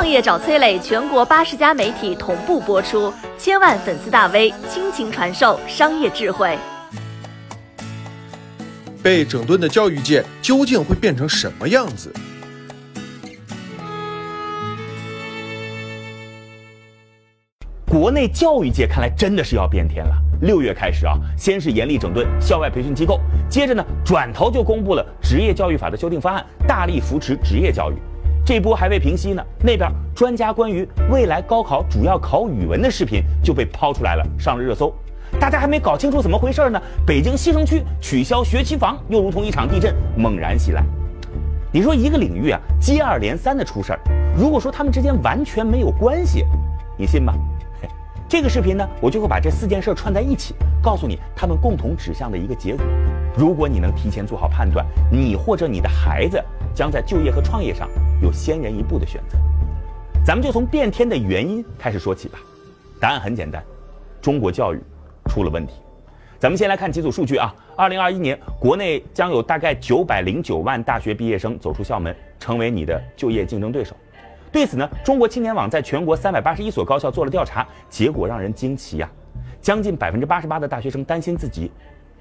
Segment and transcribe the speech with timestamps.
[0.00, 6.56] 创业找崔磊，全国八十家媒体同步播出，千万粉丝大 V 倾情传授商业智慧。
[9.02, 12.10] 被整顿的教育界究竟会变成什么样子？
[17.84, 20.14] 国内教育界看来真的是要变天了。
[20.40, 23.20] 六月开始啊，先是严厉整顿校外培训机构，
[23.50, 27.96] 接着呢，转头就公布了职业教育法的修订方案，大力扶持职业教育。
[28.50, 34.92] 这波还未平息呢，那边专家关于未来高考主要考语文的视频就被抛出来了，上了热搜。
[35.38, 40.82] 大家还没搞清楚怎么回事呢，北京西城区取消学区房，又如同一场地震猛然袭来。
[41.72, 44.00] 你说一个领域啊，接二连三的出事儿，
[44.36, 46.44] 如果说他们之间完全没有关系，
[46.98, 47.32] 你信吗？
[48.28, 52.84] 这个视频呢，我就会把这四件事串在一起，告诉你他们共同指向的一个结果。
[53.36, 56.42] 如果你能提前做好判断，你或者你的孩子
[56.74, 57.88] 将在就业和创业上
[58.22, 59.38] 有先人一步的选择。
[60.24, 62.38] 咱们就从变天的原因开始说起吧。
[63.00, 63.64] 答案很简单，
[64.20, 64.80] 中国教育
[65.26, 65.74] 出了问题。
[66.38, 67.54] 咱们先来看几组数据啊。
[67.76, 73.96] 二零二一年，国内将有大概九百零九万大学毕业生走出校门，成为你的就业竞争对手。
[74.52, 79.10] 对此呢，中国青年网在全国三百八十一所高校做了调查，结果让人惊奇呀，
[79.62, 81.70] 将近百分之八十八的大学生担心自己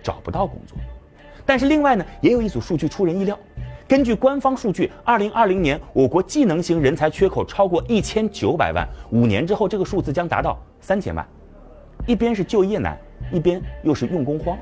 [0.00, 0.78] 找不到工作。
[1.44, 3.36] 但是另外呢，也有一组数据出人意料，
[3.88, 11.26] 根据官方数据，二零二零年我国技能型人才缺口超过一千九百万，五年之后这个数字将达到三千万。
[12.06, 12.98] 一边是就业难，
[13.32, 14.58] 一边又是用工荒，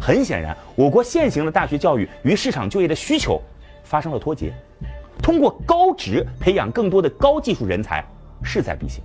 [0.00, 3.40] 很显然，我国现行的大学教育与市场就业的需求
[3.84, 4.52] 发生了脱节。
[5.22, 8.04] 通过高职培养更多的高技术人才，
[8.42, 9.00] 势在必行。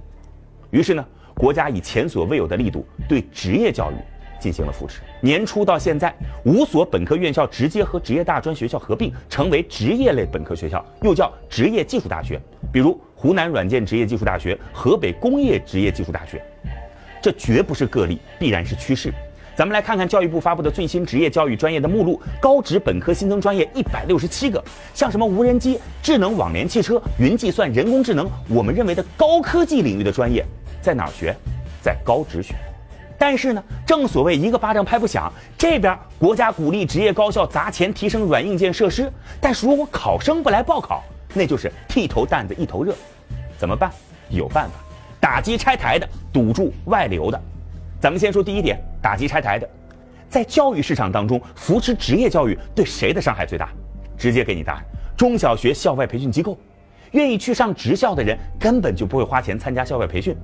[0.71, 3.95] 于是呢，国家以前所未有的力度对职业教育
[4.41, 4.99] 进行了扶持。
[5.21, 12.41] 年初到现在，五所本科院校直接和职业大专学校合并，成为职业类本科学校，又叫职业技术大学。
[12.73, 16.43] 比如湖南软件职业技术大学、河北工业职业技术大学，
[17.21, 19.13] 这绝不是个例，必然是趋势。
[19.53, 30.43] 咱们来看看教育部发布的最新职业教育专业的目录，高职本科新增专业一百六十七个，像什么无人机、智能网联汽车、云计算、人工智能，我们认为的高科技领域的专业，
[30.81, 31.35] 在哪儿学？
[31.81, 32.55] 在高职学。
[33.21, 41.03] 但是呢，正所谓一个巴掌拍不响，这边国家鼓励职业高校砸钱提升软硬件设施，但是如果考生不来报考，
[41.35, 42.95] 那就是剃头担子一头热。
[43.59, 43.91] 怎么办？
[44.29, 44.73] 有办法，
[45.19, 47.39] 打击拆台的，堵住外流的。
[47.99, 49.69] 咱们先说第一点，打击拆台的，
[50.27, 53.69] 在教育市场当中，扶持职业教育对谁的伤害最大？
[54.17, 54.83] 直接给你答案：
[55.15, 56.57] 中小学校外培训机构，
[57.11, 60.35] 愿意去上职校的人根本就不会花钱参加校外培训，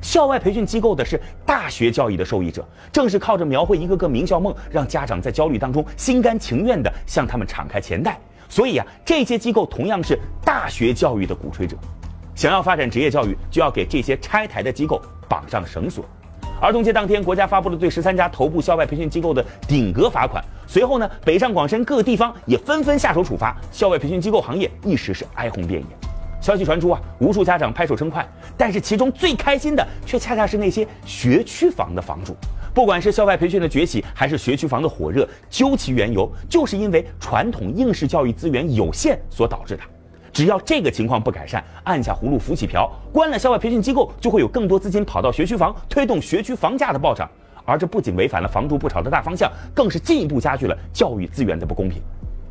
[0.00, 8.18] 校外培训机构的是大学教育的受益者，正是靠着描绘一个个名校梦，让家长在焦虑当中心甘情愿地向他们敞开钱袋。
[8.48, 11.76] 所以啊，这些机构同样是大学教育的鼓吹者，
[12.34, 16.04] 想要发展职业教育，就要给这些拆台的机构绑上绳索。
[16.60, 20.44] 儿童节当天，国家发布了对十三家头部校外培训机构的顶格罚款。
[20.66, 25.99] 随后呢，北上广深各个地方也纷纷下手处罚，校外培训机构行业一时是哀鸿遍野。
[26.40, 32.34] 消息传出啊，无数家长拍手称快，但是其中最开心的却恰恰是那些学区房的房主。
[32.72, 39.82] 不管是校外培训的崛起，还是学区房的火热，究其缘由，就是因为传统应试教育资源有限所导致的。
[40.32, 47.28] 只要这个情况不改善，按下葫芦浮起瓢，关了校外培训机构，就会有更多资金跑到学区房，推动学区房价的暴涨。
[47.64, 52.00] 而这不仅违反了“房住不炒”的大方向，更是进一步加剧了教育资源的不公平。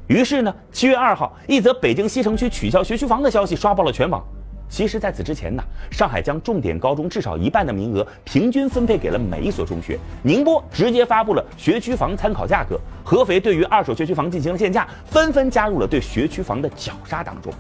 [0.10, 4.20] 于是呢，七月二号，一则北京西城区取消学区房的消息刷爆了全网。
[4.68, 5.62] 其实，在此之前呢，
[5.92, 10.00] 上海将重点高中至少一半的名额平均分配给了每一所中学。
[10.24, 12.80] 宁波直接发布了学区房参考价格。
[13.04, 17.54] 合肥对于二手学区房进行了限价，纷纷加入了对学区房的绞杀当中。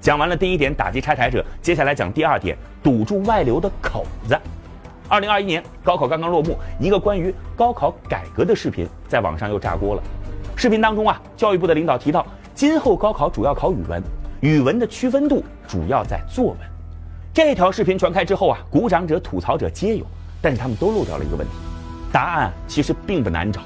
[0.00, 4.38] 讲完了第一点，打击拆台者，接下来讲第二点，堵住外流的口子。
[5.08, 10.02] 二零二一年高考刚刚落幕，一个关于高考改革的视频在网上又炸锅了。
[10.62, 12.24] 视频当中啊，教育部的领导提到，
[12.54, 14.00] 今后高考主要考语文，
[14.42, 16.56] 语文的区分度主要在作文。
[17.34, 20.06] 这条视频传开之后啊，鼓掌者、吐槽者皆有，
[20.40, 21.52] 但是他们都漏掉了一个问题，
[22.12, 23.62] 答案其实并不难找。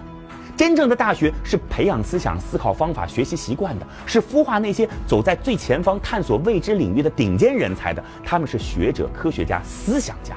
[0.56, 8.02] 真正的大学是培养思想、思考方法、学习习惯的，是孵化那些走在最前方、探索未知领域的顶尖人才的。
[8.24, 10.34] 他们是学者、科学家、思想家，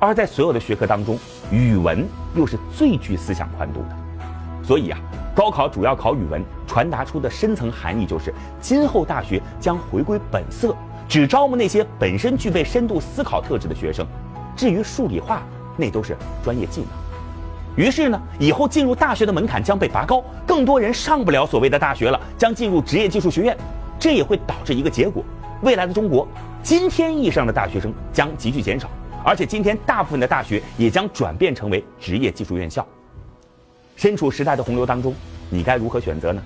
[0.00, 1.16] 而在所有的学科当中，
[1.52, 2.04] 语文
[2.34, 3.99] 又是最具思想宽度的。
[4.70, 5.00] 所以啊，
[5.34, 10.72] 高考主要考语文，传达出的深层含义就是：今后大学将回归本色，
[11.08, 14.06] 只招募那些本身具备深度思考特质的学生。
[14.54, 15.42] 至于数理化，
[15.76, 17.84] 那都是专业技能。
[17.84, 23.58] 于是呢，以后进入大学的门槛将被拔高，更多人上不了所谓的大学了，将进入职业技术学院，
[23.98, 25.24] 这也会导致一个结果：
[25.62, 26.28] 未来的中国，
[26.62, 28.88] 今天意义上的大学生将急剧减少，
[29.24, 32.86] 而且今天大部分的大学也将转变成为职业技术院校。
[34.00, 35.14] 身处时代的洪流当中，
[35.50, 36.40] 你该如何选择呢？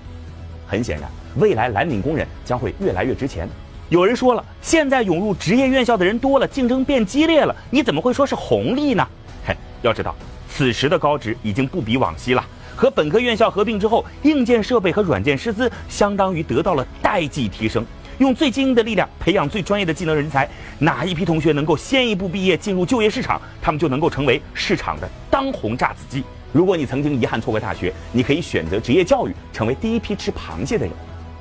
[0.67, 3.49] 很显然，未来蓝领工人将会越来越值钱。
[3.91, 9.07] 有人说了，现在涌入职业院校的人多了，竞争变激烈了，你怎么会说是红利呢？
[9.47, 10.17] 嘿，要知道，
[10.51, 12.45] 此时的高职已经不比往昔了。
[12.75, 17.87] 和本科院校合并之后，硬件设备和软件师资相当于得到了代际提升。
[18.19, 20.49] 用最精英的力量培养最专业的技能人才，
[20.81, 26.25] 哪一批同学能够先一步毕业进入就业市场，他们就能够成为市场的当红炸子鸡。
[26.55, 30.95] 如果你曾经遗憾错过大学，你可以选择职业教育，成为第一批吃螃蟹的人。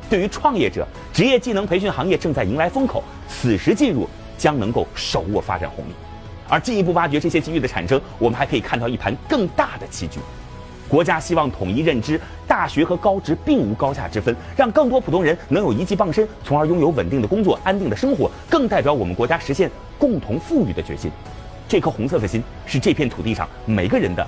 [0.10, 5.92] 对于创业者，职业技能培训行业正在迎来风口，此时进入将能够手握发展红利。
[6.50, 10.20] 而进一步挖掘这些机遇的产生，我们还可以看到一盘更大的棋局。
[10.90, 19.70] 国家希望统一认知，大学和高职并无高下之分，让更多普通人能有一技傍身，从而拥有稳定的工作、安定的生活，更代表我们国家实现
[20.00, 21.12] 共同富裕的决心。
[21.68, 24.28] 这颗红色的心，是这片土地上每个人的